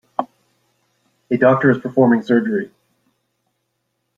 A 1.29 1.37
doctor 1.37 1.69
is 1.69 1.77
performing 1.77 2.23
surgery. 2.23 2.71